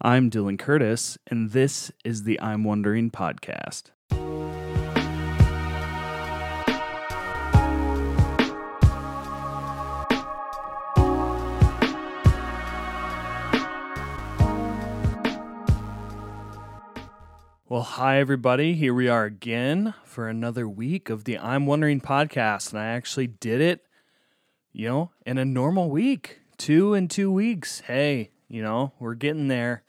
[0.00, 3.90] I'm Dylan Curtis, and this is the I'm Wondering podcast.
[17.68, 18.74] Well, hi, everybody.
[18.74, 22.70] Here we are again for another week of the I'm Wondering podcast.
[22.70, 23.84] And I actually did it,
[24.72, 27.80] you know, in a normal week, two and two weeks.
[27.80, 29.82] Hey, you know, we're getting there.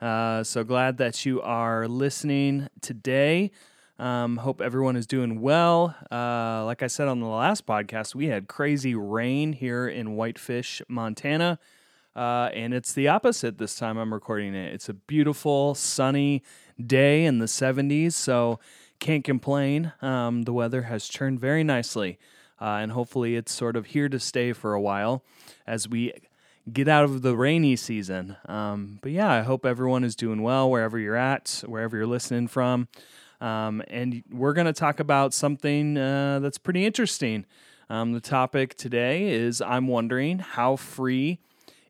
[0.00, 3.50] Uh, so glad that you are listening today.
[3.98, 5.94] Um, hope everyone is doing well.
[6.10, 10.80] Uh, like I said on the last podcast, we had crazy rain here in Whitefish,
[10.88, 11.58] Montana.
[12.16, 14.72] Uh, and it's the opposite this time I'm recording it.
[14.72, 16.42] It's a beautiful, sunny
[16.84, 18.58] day in the 70s, so
[19.00, 19.92] can't complain.
[20.00, 22.18] Um, the weather has turned very nicely,
[22.58, 25.22] uh, and hopefully it's sort of here to stay for a while
[25.66, 26.14] as we
[26.72, 28.36] get out of the rainy season.
[28.46, 32.48] Um, but yeah, I hope everyone is doing well wherever you're at, wherever you're listening
[32.48, 32.88] from.
[33.40, 37.46] Um, and we're going to talk about something uh, that's pretty interesting.
[37.88, 41.40] Um, the topic today is I'm wondering how free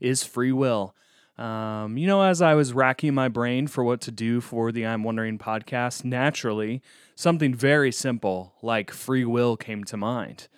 [0.00, 0.94] is free will?
[1.36, 4.86] Um, you know, as I was racking my brain for what to do for the
[4.86, 6.82] I'm Wondering podcast, naturally,
[7.14, 10.48] something very simple like free will came to mind.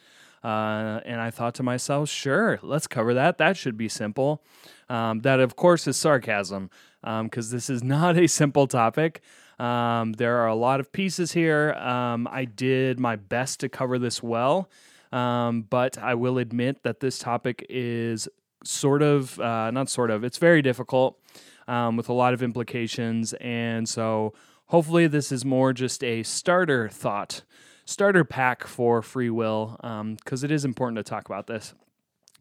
[0.44, 3.38] Uh, and I thought to myself, sure, let's cover that.
[3.38, 4.42] That should be simple.
[4.88, 9.22] Um, that, of course, is sarcasm because um, this is not a simple topic.
[9.58, 11.72] Um, there are a lot of pieces here.
[11.74, 14.68] Um, I did my best to cover this well,
[15.12, 18.28] um, but I will admit that this topic is
[18.64, 21.20] sort of, uh, not sort of, it's very difficult
[21.68, 23.34] um, with a lot of implications.
[23.34, 24.34] And so
[24.66, 27.42] hopefully, this is more just a starter thought
[27.84, 31.74] starter pack for free will because um, it is important to talk about this.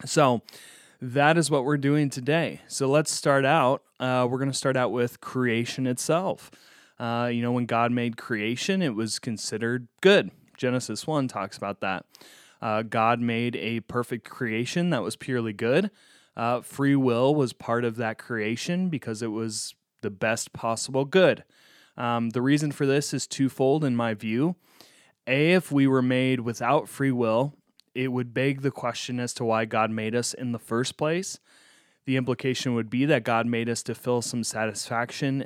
[0.05, 0.41] So,
[1.03, 2.61] that is what we're doing today.
[2.67, 3.83] So, let's start out.
[3.99, 6.51] Uh, we're going to start out with creation itself.
[6.99, 10.31] Uh, you know, when God made creation, it was considered good.
[10.57, 12.05] Genesis 1 talks about that.
[12.61, 15.89] Uh, God made a perfect creation that was purely good.
[16.37, 21.43] Uh, free will was part of that creation because it was the best possible good.
[21.97, 24.55] Um, the reason for this is twofold, in my view.
[25.27, 27.53] A, if we were made without free will,
[27.93, 31.39] it would beg the question as to why God made us in the first place.
[32.05, 35.45] The implication would be that God made us to fill some satisfaction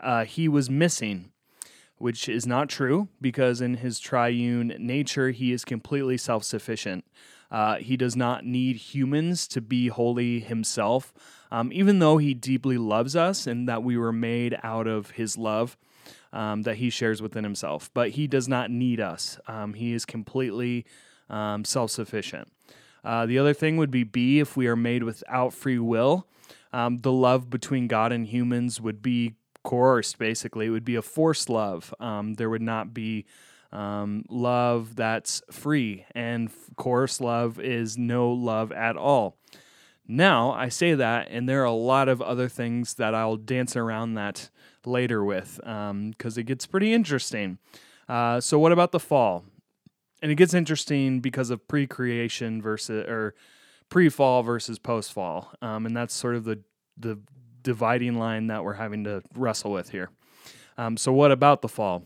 [0.00, 1.30] uh, he was missing,
[1.98, 7.04] which is not true because in his triune nature, he is completely self sufficient.
[7.50, 11.12] Uh, he does not need humans to be holy himself,
[11.50, 15.36] um, even though he deeply loves us and that we were made out of his
[15.36, 15.76] love
[16.32, 17.90] um, that he shares within himself.
[17.94, 19.38] But he does not need us.
[19.46, 20.86] Um, he is completely
[21.28, 22.48] um, self sufficient.
[23.04, 26.26] Uh, the other thing would be B, if we are made without free will,
[26.72, 29.34] um, the love between God and humans would be
[29.64, 30.66] coerced, basically.
[30.66, 31.94] It would be a forced love.
[31.98, 33.26] Um, there would not be
[33.72, 39.36] um, love that's free, and coerced love is no love at all.
[40.06, 43.76] Now, I say that, and there are a lot of other things that I'll dance
[43.76, 44.50] around that
[44.86, 47.58] later with because um, it gets pretty interesting.
[48.08, 49.44] Uh, so, what about the fall?
[50.22, 53.34] And it gets interesting because of pre creation versus, or
[53.88, 55.52] pre fall versus post fall.
[55.62, 56.60] Um, and that's sort of the,
[56.98, 57.18] the
[57.62, 60.10] dividing line that we're having to wrestle with here.
[60.76, 62.02] Um, so, what about the fall?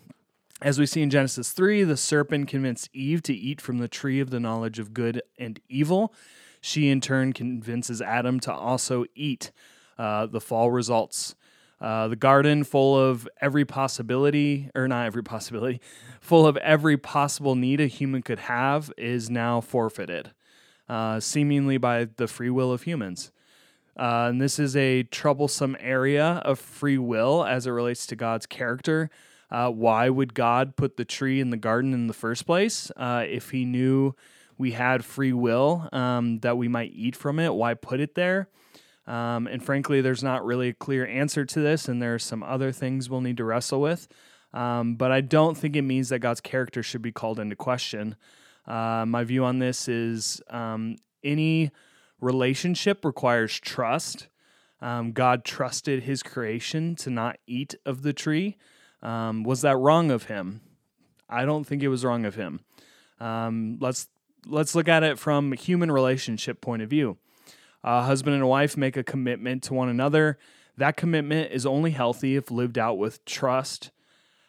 [0.62, 4.20] As we see in Genesis 3, the serpent convinced Eve to eat from the tree
[4.20, 6.14] of the knowledge of good and evil.
[6.60, 9.52] She, in turn, convinces Adam to also eat.
[9.96, 11.36] Uh, the fall results
[11.80, 15.80] uh, the garden full of every possibility, or not every possibility,
[16.20, 20.32] full of every possible need a human could have, is now forfeited,
[20.88, 23.32] uh, seemingly by the free will of humans.
[23.96, 28.46] Uh, and this is a troublesome area of free will as it relates to God's
[28.46, 29.10] character.
[29.50, 33.24] Uh, why would God put the tree in the garden in the first place uh,
[33.26, 34.14] if He knew
[34.58, 37.54] we had free will um, that we might eat from it?
[37.54, 38.48] Why put it there?
[39.06, 42.42] Um, and frankly, there's not really a clear answer to this, and there are some
[42.42, 44.08] other things we'll need to wrestle with.
[44.52, 48.16] Um, but I don't think it means that God's character should be called into question.
[48.66, 51.70] Uh, my view on this is um, any
[52.20, 54.28] relationship requires trust.
[54.80, 58.56] Um, God trusted his creation to not eat of the tree.
[59.02, 60.60] Um, was that wrong of him?
[61.28, 62.60] I don't think it was wrong of him.
[63.20, 64.08] Um, let's
[64.46, 67.16] let's look at it from a human relationship point of view
[67.84, 70.38] uh, husband and a wife make a commitment to one another.
[70.76, 73.92] That commitment is only healthy if lived out with trust.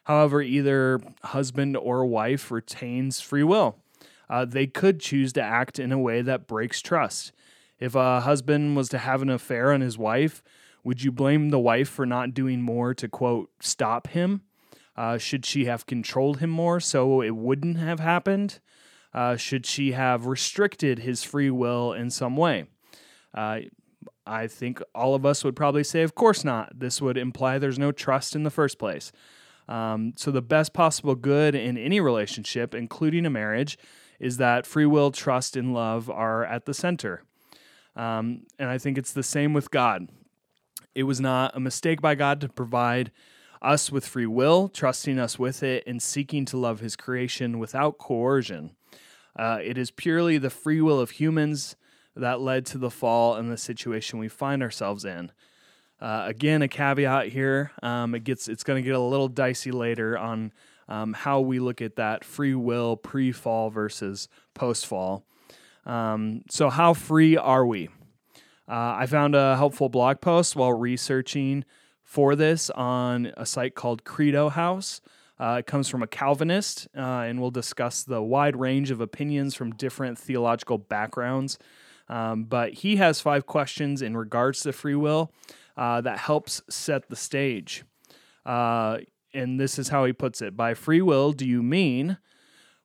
[0.06, 3.78] However, either husband or wife retains free will.
[4.28, 7.32] Uh, they could choose to act in a way that breaks trust.
[7.80, 10.42] If a husband was to have an affair on his wife,
[10.86, 14.42] Would you blame the wife for not doing more to, quote, stop him?
[14.96, 18.60] Uh, should she have controlled him more so it wouldn't have happened?
[19.12, 22.66] Uh, should she have restricted his free will in some way?
[23.36, 23.60] Uh,
[24.26, 26.80] I think all of us would probably say, of course not.
[26.80, 29.12] This would imply there's no trust in the first place.
[29.68, 33.78] Um, so, the best possible good in any relationship, including a marriage,
[34.20, 37.24] is that free will, trust, and love are at the center.
[37.96, 40.10] Um, and I think it's the same with God.
[40.94, 43.12] It was not a mistake by God to provide
[43.62, 47.98] us with free will, trusting us with it, and seeking to love His creation without
[47.98, 48.76] coercion.
[49.38, 51.76] Uh, it is purely the free will of humans
[52.16, 55.32] that led to the fall and the situation we find ourselves in.
[56.00, 57.72] Uh, again, a caveat here.
[57.82, 60.52] Um, it gets it's going to get a little dicey later on
[60.88, 65.26] um, how we look at that free will pre-fall versus post-fall.
[65.86, 67.90] Um, so, how free are we?
[68.68, 71.66] Uh, I found a helpful blog post while researching
[72.04, 75.02] for this on a site called Credo House.
[75.40, 79.54] Uh, it comes from a Calvinist, uh, and we'll discuss the wide range of opinions
[79.54, 81.60] from different theological backgrounds.
[82.08, 85.32] Um, but he has five questions in regards to free will
[85.76, 87.84] uh, that helps set the stage.
[88.46, 89.00] Uh,
[89.34, 92.18] and this is how he puts it By free will, do you mean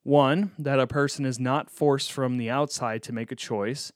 [0.02, 3.92] one, that a person is not forced from the outside to make a choice?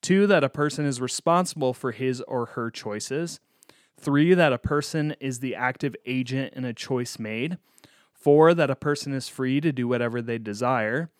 [0.00, 3.40] Two, that a person is responsible for his or her choices.
[3.98, 7.58] Three, that a person is the active agent in a choice made.
[8.12, 11.10] Four, that a person is free to do whatever they desire.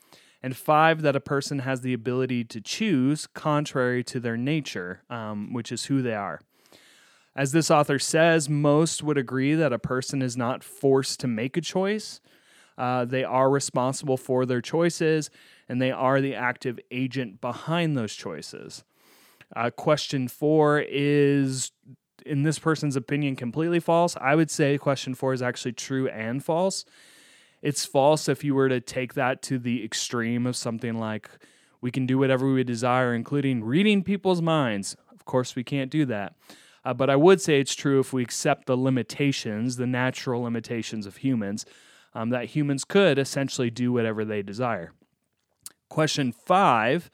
[0.43, 5.53] And five, that a person has the ability to choose contrary to their nature, um,
[5.53, 6.41] which is who they are.
[7.35, 11.57] As this author says, most would agree that a person is not forced to make
[11.57, 12.21] a choice.
[12.77, 15.31] Uh, they are responsible for their choices
[15.69, 18.85] and they are the active agent behind those choices.
[19.55, 21.73] Uh, question four is,
[22.27, 24.17] in this person's opinion, completely false.
[24.21, 26.85] I would say question four is actually true and false.
[27.63, 31.31] It's false if you were to take that to the extreme of something like
[31.81, 34.97] we can do whatever we desire, including reading people's minds.
[35.13, 36.35] Of course, we can't do that.
[36.85, 41.07] Uh, but I would say it's true if we accept the limitations, the natural limitations
[41.07, 41.65] of humans,
[42.15, 44.93] um, that humans could essentially do whatever they desire.
[45.89, 47.11] Question five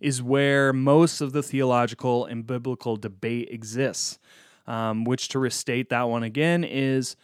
[0.00, 4.18] is where most of the theological and biblical debate exists,
[4.66, 7.14] um, which to restate that one again is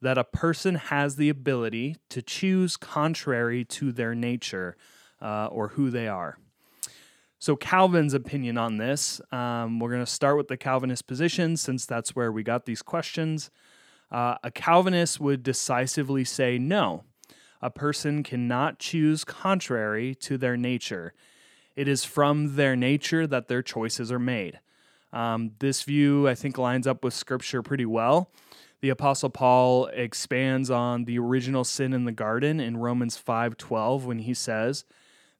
[0.00, 4.76] that a person has the ability to choose contrary to their nature
[5.20, 6.38] uh, or who they are.
[7.40, 11.86] So, Calvin's opinion on this, um, we're going to start with the Calvinist position since
[11.86, 13.50] that's where we got these questions.
[14.10, 17.04] Uh, a Calvinist would decisively say no
[17.60, 21.12] a person cannot choose contrary to their nature.
[21.76, 24.60] It is from their nature that their choices are made.
[25.12, 28.30] Um, this view, I think, lines up with Scripture pretty well.
[28.80, 34.20] The Apostle Paul expands on the original sin in the garden in Romans 5:12 when
[34.20, 34.84] he says,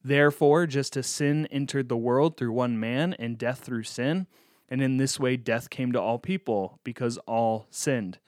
[0.02, 4.26] "Therefore, just as sin entered the world through one man, and death through sin,
[4.68, 8.18] and in this way death came to all people because all sinned."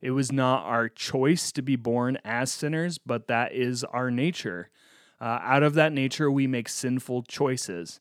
[0.00, 4.70] It was not our choice to be born as sinners, but that is our nature.
[5.20, 8.00] Uh, out of that nature, we make sinful choices.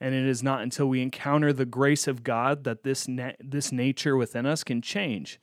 [0.00, 3.70] And it is not until we encounter the grace of God that this, na- this
[3.70, 5.38] nature within us can change.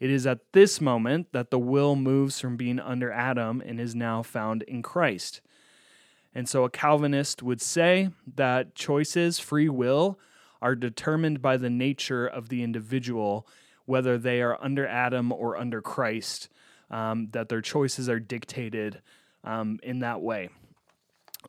[0.00, 3.94] It is at this moment that the will moves from being under Adam and is
[3.94, 5.40] now found in Christ.
[6.34, 10.18] And so a Calvinist would say that choices, free will,
[10.60, 13.46] are determined by the nature of the individual
[13.86, 16.48] whether they are under Adam or under Christ,
[16.90, 19.00] um, that their choices are dictated
[19.44, 20.50] um, in that way.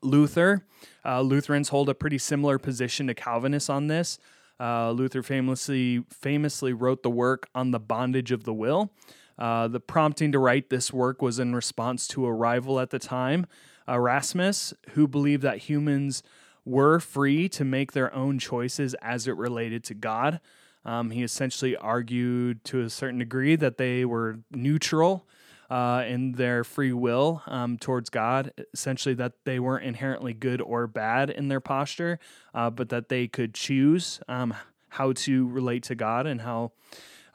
[0.02, 0.64] Luther,
[1.04, 4.20] uh, Lutherans hold a pretty similar position to Calvinists on this.
[4.60, 8.92] Uh, Luther famously famously wrote the work on the bondage of the will.
[9.38, 12.98] Uh, the prompting to write this work was in response to a rival at the
[12.98, 13.46] time,
[13.88, 16.24] Erasmus, who believed that humans
[16.66, 20.40] were free to make their own choices as it related to God.
[20.84, 25.28] Um, he essentially argued to a certain degree that they were neutral
[25.70, 30.88] uh, in their free will um, towards God, essentially that they weren't inherently good or
[30.88, 32.20] bad in their posture,
[32.54, 34.54] uh, but that they could choose um,
[34.90, 36.72] how to relate to God and how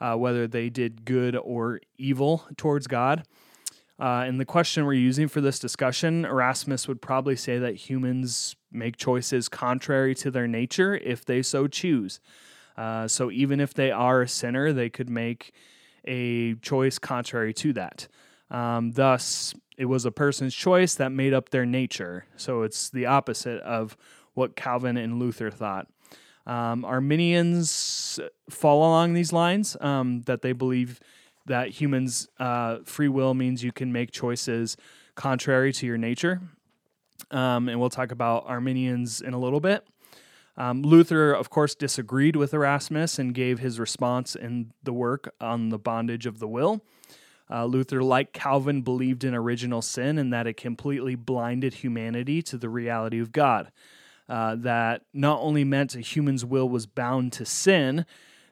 [0.01, 3.23] uh, whether they did good or evil towards God.
[3.99, 8.55] Uh, and the question we're using for this discussion, Erasmus would probably say that humans
[8.71, 12.19] make choices contrary to their nature if they so choose.
[12.75, 15.53] Uh, so even if they are a sinner, they could make
[16.05, 18.07] a choice contrary to that.
[18.53, 22.25] Um, thus, it was a person's choice that made up their nature.
[22.37, 23.97] So it's the opposite of
[24.33, 25.87] what Calvin and Luther thought.
[26.45, 28.19] Um, Arminians
[28.49, 30.99] fall along these lines um, that they believe
[31.45, 34.77] that humans' uh, free will means you can make choices
[35.15, 36.41] contrary to your nature.
[37.31, 39.85] Um, and we'll talk about Arminians in a little bit.
[40.55, 45.69] Um, Luther, of course, disagreed with Erasmus and gave his response in the work on
[45.69, 46.83] the bondage of the will.
[47.49, 52.57] Uh, Luther, like Calvin, believed in original sin and that it completely blinded humanity to
[52.57, 53.71] the reality of God.
[54.29, 58.05] Uh, that not only meant a human's will was bound to sin,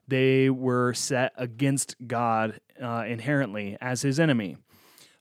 [0.08, 4.58] they were set against God uh, inherently as his enemy.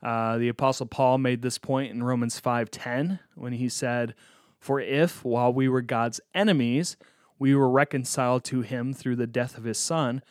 [0.02, 4.14] Uh, the apostle Paul made this point in Romans 5:10 when he said,
[4.58, 6.96] "For if while we were God's enemies,
[7.38, 10.22] we were reconciled to him through the death of his son,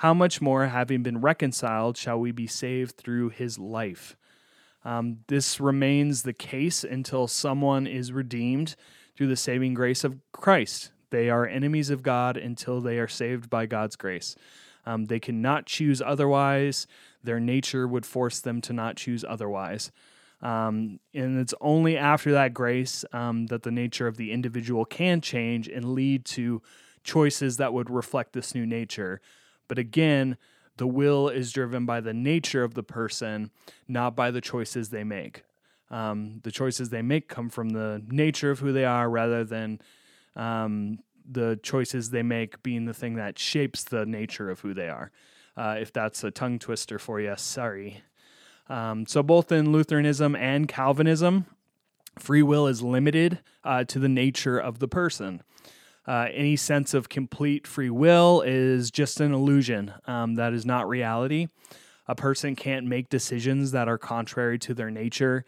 [0.00, 4.16] how much more having been reconciled shall we be saved through his life?"
[4.84, 8.76] Um, this remains the case until someone is redeemed
[9.14, 10.90] through the saving grace of Christ.
[11.10, 14.36] They are enemies of God until they are saved by God's grace.
[14.86, 16.86] Um, they cannot choose otherwise.
[17.22, 19.92] Their nature would force them to not choose otherwise.
[20.40, 25.20] Um, and it's only after that grace um, that the nature of the individual can
[25.20, 26.62] change and lead to
[27.04, 29.20] choices that would reflect this new nature.
[29.70, 30.36] But again,
[30.78, 33.52] the will is driven by the nature of the person,
[33.86, 35.44] not by the choices they make.
[35.90, 39.80] Um, the choices they make come from the nature of who they are rather than
[40.34, 44.88] um, the choices they make being the thing that shapes the nature of who they
[44.88, 45.12] are.
[45.56, 48.02] Uh, if that's a tongue twister for you, sorry.
[48.68, 51.46] Um, so, both in Lutheranism and Calvinism,
[52.18, 55.44] free will is limited uh, to the nature of the person.
[56.10, 59.94] Uh, any sense of complete free will is just an illusion.
[60.06, 61.46] Um, that is not reality.
[62.08, 65.44] A person can't make decisions that are contrary to their nature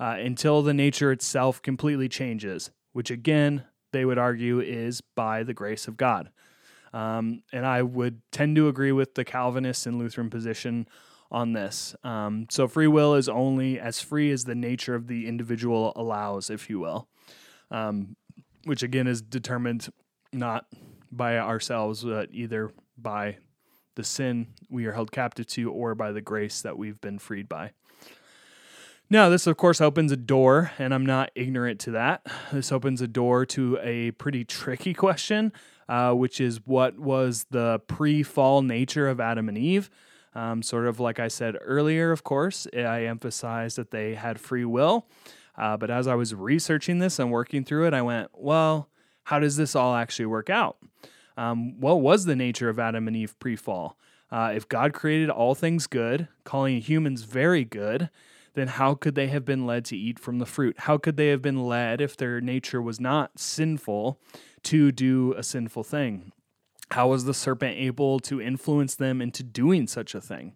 [0.00, 5.52] uh, until the nature itself completely changes, which again, they would argue is by the
[5.52, 6.30] grace of God.
[6.94, 10.88] Um, and I would tend to agree with the Calvinist and Lutheran position
[11.30, 11.94] on this.
[12.04, 16.48] Um, so free will is only as free as the nature of the individual allows,
[16.48, 17.06] if you will,
[17.70, 18.16] um,
[18.64, 19.90] which again is determined
[20.36, 20.66] not
[21.10, 23.36] by ourselves, but either by
[23.94, 27.48] the sin we are held captive to or by the grace that we've been freed
[27.48, 27.72] by.
[29.08, 32.26] Now, this of course opens a door, and I'm not ignorant to that.
[32.52, 35.52] This opens a door to a pretty tricky question,
[35.88, 39.90] uh, which is what was the pre fall nature of Adam and Eve?
[40.34, 44.64] Um, sort of like I said earlier, of course, I emphasized that they had free
[44.64, 45.06] will.
[45.56, 48.90] Uh, but as I was researching this and working through it, I went, well,
[49.26, 50.76] how does this all actually work out?
[51.36, 53.98] Um, what was the nature of Adam and Eve pre fall?
[54.30, 58.08] Uh, if God created all things good, calling humans very good,
[58.54, 60.76] then how could they have been led to eat from the fruit?
[60.78, 64.20] How could they have been led, if their nature was not sinful,
[64.62, 66.30] to do a sinful thing?
[66.92, 70.52] How was the serpent able to influence them into doing such a thing?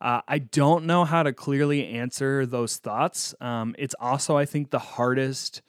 [0.00, 3.34] Uh, I don't know how to clearly answer those thoughts.
[3.40, 5.62] Um, it's also, I think, the hardest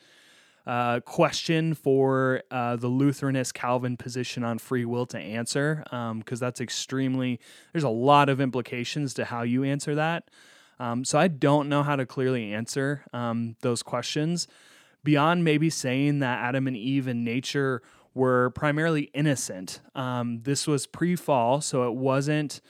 [0.66, 6.24] uh, question for uh, the Lutheranist Calvin position on free will to answer, because um,
[6.40, 7.40] that's extremely,
[7.74, 10.30] there's a lot of implications to how you answer that.
[10.80, 14.48] Um, so I don't know how to clearly answer um, those questions
[15.04, 17.82] beyond maybe saying that Adam and Eve in nature
[18.14, 19.82] were primarily innocent.
[19.96, 22.62] Um, this was pre fall, so it wasn't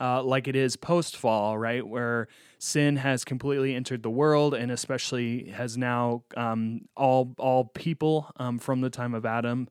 [0.00, 1.86] uh, like it is post fall, right?
[1.86, 8.30] Where sin has completely entered the world and especially has now um, all, all people
[8.36, 9.68] um, from the time of Adam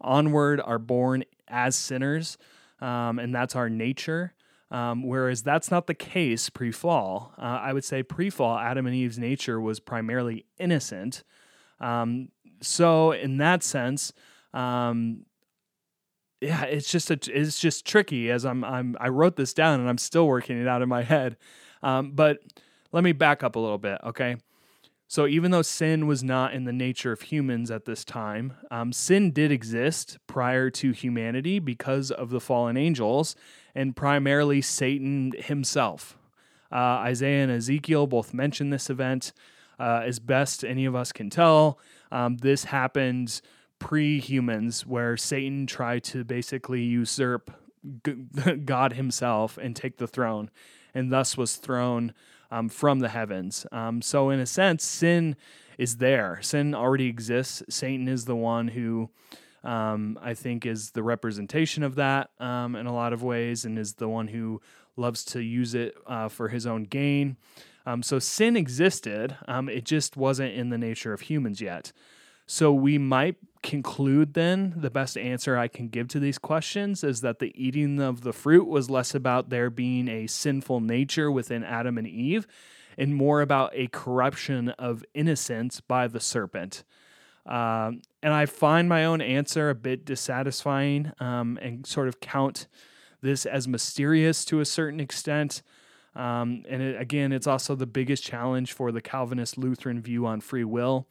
[0.00, 2.38] onward are born as sinners,
[2.80, 4.32] um, and that's our nature.
[4.68, 7.32] Um, whereas that's not the case pre fall.
[7.38, 11.22] Uh, I would say pre fall, Adam and Eve's nature was primarily innocent.
[11.80, 12.30] Um,
[12.60, 14.12] so, in that sense,
[14.52, 15.24] um,
[16.40, 18.30] yeah, it's just a, it's just tricky.
[18.30, 21.02] As I'm, I'm I wrote this down and I'm still working it out in my
[21.02, 21.36] head.
[21.82, 22.38] Um, but
[22.92, 24.36] let me back up a little bit, okay?
[25.08, 28.92] So, even though sin was not in the nature of humans at this time, um,
[28.92, 33.36] sin did exist prior to humanity because of the fallen angels
[33.74, 36.18] and primarily Satan himself.
[36.72, 39.32] Uh, Isaiah and Ezekiel both mention this event.
[39.78, 41.78] Uh, as best any of us can tell,
[42.10, 43.42] um, this happened
[43.78, 47.50] pre humans, where Satan tried to basically usurp
[48.64, 50.50] God himself and take the throne,
[50.94, 52.12] and thus was thrown
[52.50, 53.66] um, from the heavens.
[53.72, 55.36] Um, so, in a sense, sin
[55.78, 56.38] is there.
[56.42, 57.62] Sin already exists.
[57.68, 59.10] Satan is the one who
[59.64, 63.78] um, I think is the representation of that um, in a lot of ways and
[63.78, 64.60] is the one who
[64.96, 67.36] loves to use it uh, for his own gain.
[67.84, 71.92] Um, so sin existed, um, it just wasn't in the nature of humans yet.
[72.46, 77.20] So we might conclude then the best answer I can give to these questions is
[77.22, 81.64] that the eating of the fruit was less about there being a sinful nature within
[81.64, 82.46] Adam and Eve
[82.96, 86.84] and more about a corruption of innocence by the serpent.
[87.44, 92.68] Um, and I find my own answer a bit dissatisfying um, and sort of count
[93.20, 95.62] this as mysterious to a certain extent.
[96.14, 100.40] Um, and it, again, it's also the biggest challenge for the Calvinist Lutheran view on
[100.40, 101.08] free will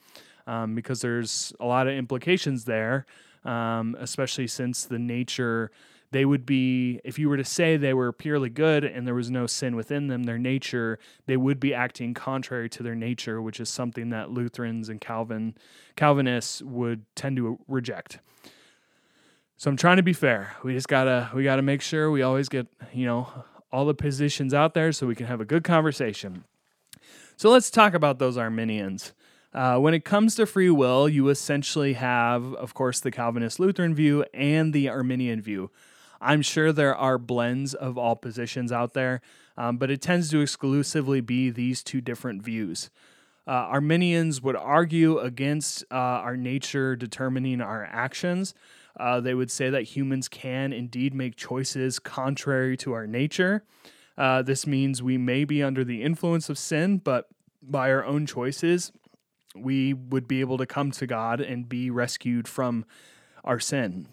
[0.47, 3.05] um, because there's a lot of implications there,
[3.43, 5.71] um, especially since the nature
[6.11, 9.29] they would be if you were to say they were purely good and there was
[9.29, 13.59] no sin within them their nature they would be acting contrary to their nature which
[13.59, 15.53] is something that lutherans and calvin
[15.97, 18.19] calvinists would tend to reject.
[19.57, 20.55] So i'm trying to be fair.
[20.63, 23.27] We just gotta we gotta make sure we always get you know
[23.71, 26.45] all the positions out there so we can have a good conversation.
[27.35, 29.13] So let's talk about those arminians
[29.55, 33.95] uh, when it comes to free will, you essentially have, of course, the Calvinist Lutheran
[33.95, 35.71] view and the Arminian view.
[36.19, 39.21] I'm sure there are blends of all positions out there,
[39.57, 42.89] um, but it tends to exclusively be these two different views.
[43.47, 48.53] Uh, Arminians would argue against uh, our nature determining our actions.
[49.00, 53.63] Uh, they would say that humans can indeed make choices contrary to our nature.
[54.17, 57.29] Uh, this means we may be under the influence of sin, but
[57.62, 58.91] by our own choices,
[59.55, 62.85] we would be able to come to God and be rescued from
[63.43, 64.07] our sin.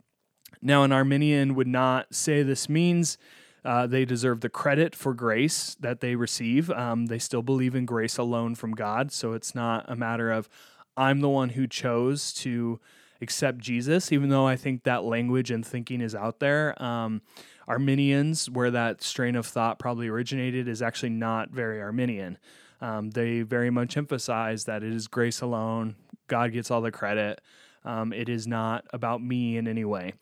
[0.60, 3.18] Now, an Arminian would not say this means
[3.64, 6.70] uh, they deserve the credit for grace that they receive.
[6.70, 9.12] Um, they still believe in grace alone from God.
[9.12, 10.48] So it's not a matter of,
[10.96, 12.80] I'm the one who chose to
[13.20, 16.80] accept Jesus, even though I think that language and thinking is out there.
[16.82, 17.22] Um,
[17.68, 22.38] Arminians, where that strain of thought probably originated, is actually not very Arminian.
[22.82, 25.94] Um, they very much emphasize that it is grace alone.
[26.26, 27.40] God gets all the credit.
[27.84, 30.14] Um, it is not about me in any way.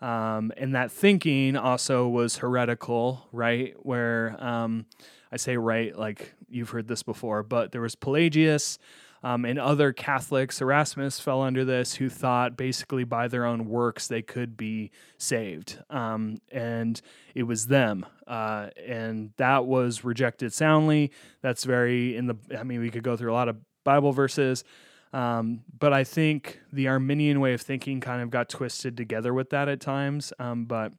[0.00, 3.74] Um, and that thinking also was heretical, right?
[3.84, 4.86] Where um,
[5.30, 8.78] I say right, like you've heard this before, but there was Pelagius
[9.22, 14.06] um, and other Catholics, Erasmus fell under this, who thought basically by their own works
[14.06, 15.78] they could be saved.
[15.90, 17.00] Um, and
[17.34, 18.06] it was them.
[18.26, 21.10] Uh, and that was rejected soundly.
[21.42, 24.64] That's very in the, I mean, we could go through a lot of Bible verses.
[25.12, 29.50] Um, but I think the Arminian way of thinking kind of got twisted together with
[29.50, 30.32] that at times.
[30.38, 30.92] Um, but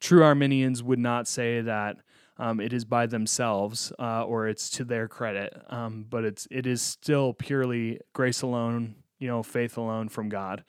[0.00, 1.96] true Arminians would not say that
[2.38, 6.66] um, it is by themselves uh, or it's to their credit, um, but it's it
[6.66, 10.64] is still purely grace alone, you know, faith alone from God.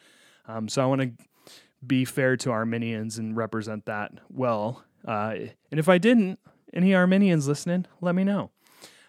[0.47, 1.11] Um, so I want to
[1.85, 4.83] be fair to Arminians and represent that well.
[5.05, 5.35] Uh,
[5.71, 6.39] and if I didn't,
[6.73, 8.51] any Arminians listening, let me know.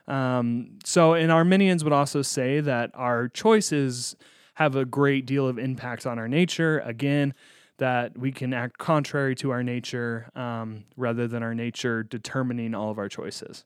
[0.06, 4.16] Um, so, and Arminians would also say that our choices
[4.54, 6.80] have a great deal of impact on our nature.
[6.80, 7.34] Again,
[7.78, 12.90] that we can act contrary to our nature um, rather than our nature determining all
[12.90, 13.64] of our choices.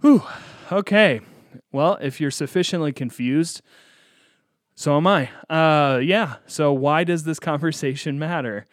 [0.00, 0.22] Whew.
[0.70, 1.20] Okay.
[1.72, 3.62] Well, if you're sufficiently confused,
[4.74, 5.30] so am I.
[5.48, 6.36] Uh, yeah.
[6.46, 8.66] So, why does this conversation matter?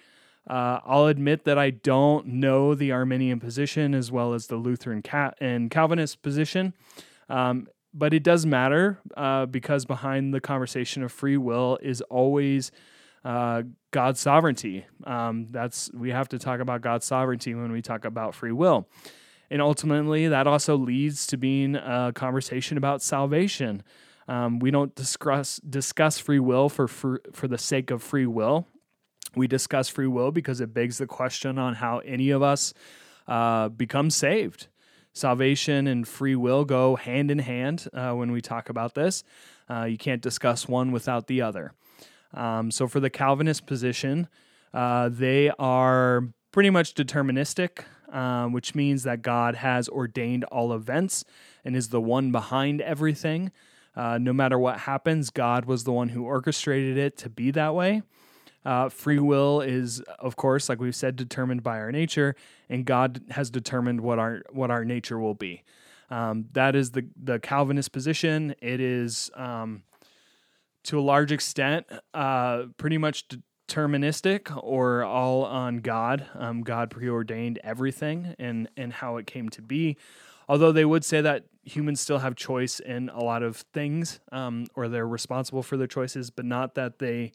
[0.50, 5.04] Uh, I'll admit that I don't know the Arminian position as well as the Lutheran
[5.40, 6.74] and Calvinist position.
[7.30, 12.72] Um, but it does matter uh, because behind the conversation of free will is always
[13.23, 14.86] uh, God's sovereignty.
[15.03, 18.88] Um, that's we have to talk about God's sovereignty when we talk about free will,
[19.49, 23.84] and ultimately that also leads to being a conversation about salvation.
[24.27, 28.67] Um, we don't discuss discuss free will for, for for the sake of free will.
[29.36, 32.73] We discuss free will because it begs the question on how any of us
[33.27, 34.67] uh, become saved.
[35.13, 39.23] Salvation and free will go hand in hand uh, when we talk about this.
[39.69, 41.73] Uh, you can't discuss one without the other.
[42.34, 44.28] Um, so for the Calvinist position,
[44.74, 51.24] uh, they are pretty much deterministic, uh, which means that God has ordained all events
[51.63, 53.52] and is the one behind everything.
[53.96, 57.76] Uh, no matter what happens, God was the one who orchestrated it to be that
[57.76, 58.02] way.
[58.63, 62.36] Uh, free will is, of course, like we've said, determined by our nature,
[62.70, 65.63] and God has determined what our what our nature will be.
[66.12, 68.54] Um, that is the the Calvinist position.
[68.62, 69.84] It is um,
[70.84, 73.26] to a large extent, uh, pretty much
[73.72, 76.26] deterministic or all on God.
[76.36, 79.98] Um, God preordained everything and and how it came to be.
[80.50, 84.67] Although they would say that humans still have choice in a lot of things, um,
[84.76, 87.32] or they're responsible for their choices, but not that they.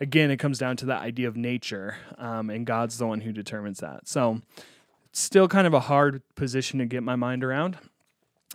[0.00, 3.30] Again, it comes down to the idea of nature, um, and God's the one who
[3.30, 4.08] determines that.
[4.08, 4.40] So,
[5.12, 7.78] still kind of a hard position to get my mind around.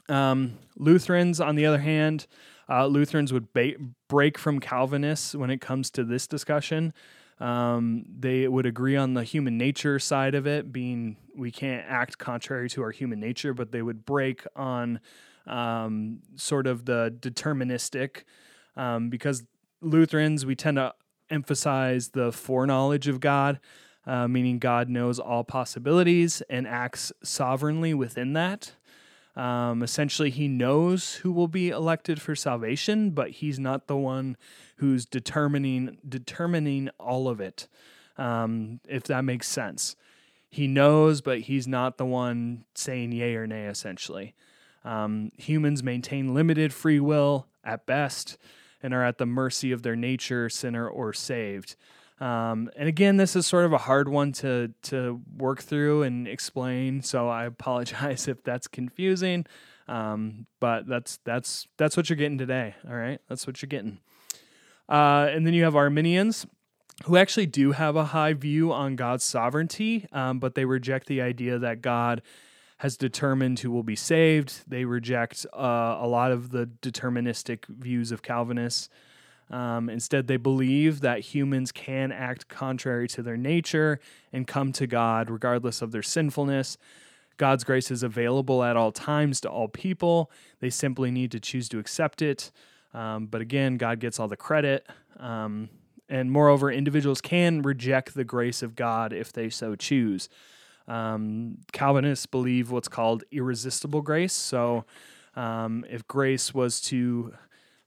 [0.09, 2.27] Um, Lutherans, on the other hand,
[2.69, 3.75] Uh, Lutherans would ba-
[4.07, 6.93] break from Calvinists when it comes to this discussion.
[7.39, 12.17] Um, they would agree on the human nature side of it, being we can't act
[12.17, 14.99] contrary to our human nature, but they would break on
[15.45, 18.23] um, sort of the deterministic,
[18.75, 19.43] um, because
[19.81, 20.93] Lutherans, we tend to
[21.29, 23.59] emphasize the foreknowledge of God,
[24.05, 28.73] uh, meaning God knows all possibilities and acts sovereignly within that.
[29.37, 34.35] Um, essentially, he knows who will be elected for salvation, but he's not the one
[34.77, 37.67] who's determining determining all of it.
[38.17, 39.95] Um, if that makes sense,
[40.49, 43.67] he knows, but he's not the one saying yay or nay.
[43.67, 44.33] Essentially,
[44.83, 48.39] um, humans maintain limited free will at best
[48.81, 51.75] and are at the mercy of their nature, sinner or saved.
[52.19, 56.27] Um, and again, this is sort of a hard one to to work through and
[56.27, 57.01] explain.
[57.01, 59.45] So I apologize if that's confusing.
[59.87, 62.75] Um, but that's that's that's what you're getting today.
[62.87, 63.99] All right, that's what you're getting.
[64.89, 66.45] Uh, and then you have Arminians,
[67.05, 71.21] who actually do have a high view on God's sovereignty, um, but they reject the
[71.21, 72.21] idea that God
[72.79, 74.63] has determined who will be saved.
[74.67, 78.89] They reject uh, a lot of the deterministic views of Calvinists.
[79.49, 83.99] Um, instead, they believe that humans can act contrary to their nature
[84.33, 86.77] and come to God regardless of their sinfulness.
[87.37, 90.31] God's grace is available at all times to all people.
[90.59, 92.51] They simply need to choose to accept it.
[92.93, 94.87] Um, but again, God gets all the credit.
[95.17, 95.69] Um,
[96.09, 100.29] and moreover, individuals can reject the grace of God if they so choose.
[100.87, 104.33] Um, Calvinists believe what's called irresistible grace.
[104.33, 104.85] So,
[105.35, 107.33] um, if grace was to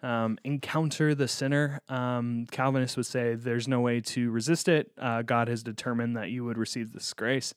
[0.02, 4.92] um, encounter the sinner, um, Calvinists would say there's no way to resist it.
[4.98, 7.54] Uh, God has determined that you would receive this grace.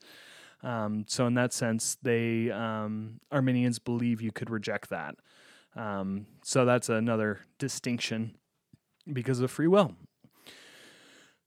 [0.61, 5.15] Um, so, in that sense, they um, Arminians believe you could reject that.
[5.75, 8.35] Um, so that's another distinction
[9.11, 9.95] because of free will.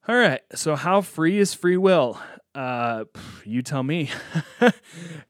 [0.08, 0.40] All right.
[0.54, 2.20] So, how free is free will?
[2.54, 3.04] Uh,
[3.44, 4.10] you tell me,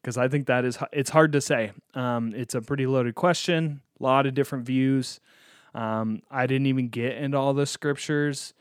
[0.00, 1.72] because I think that is it's hard to say.
[1.94, 5.20] Um, it's a pretty loaded question, a lot of different views.
[5.76, 8.54] Um, I didn't even get into all the scriptures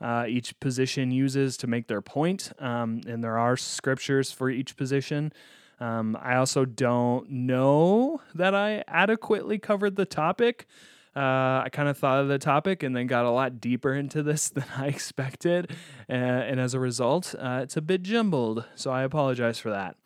[0.00, 4.76] uh, each position uses to make their point, um, and there are scriptures for each
[4.76, 5.32] position.
[5.78, 10.66] Um, I also don't know that I adequately covered the topic.
[11.14, 14.22] Uh, I kind of thought of the topic and then got a lot deeper into
[14.22, 15.70] this than I expected.
[16.08, 18.64] And as a result, uh, it's a bit jumbled.
[18.74, 19.96] So I apologize for that.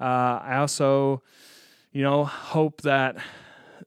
[0.00, 1.22] Uh, I also,
[1.92, 3.16] you know, hope that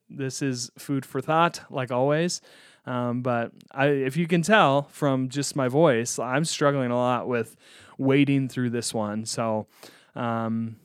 [0.10, 2.42] this is food for thought, like always.
[2.86, 7.28] Um, but I, if you can tell from just my voice, I'm struggling a lot
[7.28, 7.56] with
[7.98, 9.26] wading through this one.
[9.26, 9.68] So,
[10.16, 10.78] um,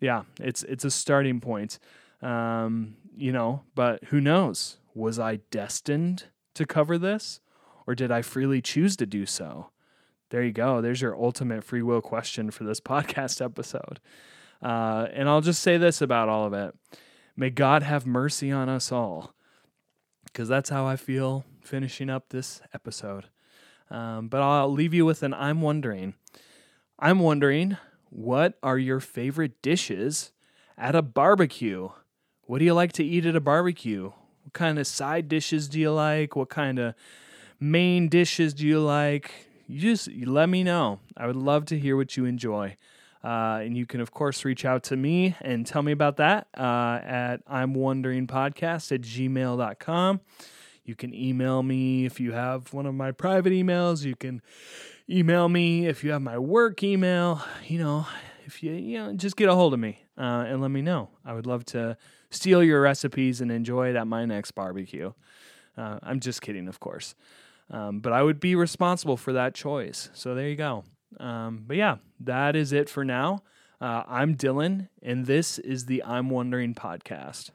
[0.00, 1.78] yeah, it's it's a starting point.
[2.20, 4.78] Um, you know, but who knows?
[4.94, 7.40] Was I destined to cover this,
[7.86, 9.70] or did I freely choose to do so?
[10.30, 10.80] There you go.
[10.80, 14.00] There's your ultimate free will question for this podcast episode.
[14.62, 16.74] Uh, and I'll just say this about all of it
[17.36, 19.34] May God have mercy on us all,
[20.24, 23.26] because that's how I feel finishing up this episode.
[23.90, 26.14] Um, but I'll leave you with an I'm wondering.
[26.98, 27.76] I'm wondering,
[28.10, 30.32] what are your favorite dishes
[30.76, 31.88] at a barbecue?
[32.42, 34.12] What do you like to eat at a barbecue?
[34.44, 36.36] What kind of side dishes do you like?
[36.36, 36.94] What kind of
[37.58, 39.48] main dishes do you like?
[39.66, 41.00] You just let me know.
[41.16, 42.76] I would love to hear what you enjoy.
[43.24, 46.48] Uh, and you can, of course, reach out to me and tell me about that
[46.56, 50.20] uh, at I'm Wondering Podcast at gmail.com.
[50.84, 54.04] You can email me if you have one of my private emails.
[54.04, 54.42] You can
[55.08, 57.40] email me if you have my work email.
[57.68, 58.06] You know,
[58.44, 61.10] if you, you know, just get a hold of me uh, and let me know.
[61.24, 61.96] I would love to
[62.30, 65.12] steal your recipes and enjoy it at my next barbecue.
[65.76, 67.14] Uh, I'm just kidding, of course.
[67.70, 70.10] Um, but I would be responsible for that choice.
[70.12, 70.84] So there you go.
[71.20, 73.42] Um, but yeah, that is it for now.
[73.80, 77.50] Uh, I'm Dylan, and this is the I'm Wondering podcast.